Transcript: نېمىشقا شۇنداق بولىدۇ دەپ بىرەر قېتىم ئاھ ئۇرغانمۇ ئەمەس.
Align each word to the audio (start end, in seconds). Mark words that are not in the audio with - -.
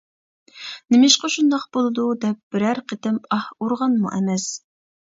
نېمىشقا 0.95 1.29
شۇنداق 1.35 1.67
بولىدۇ 1.77 2.07
دەپ 2.25 2.41
بىرەر 2.57 2.85
قېتىم 2.91 3.25
ئاھ 3.39 3.49
ئۇرغانمۇ 3.61 4.17
ئەمەس. 4.17 4.53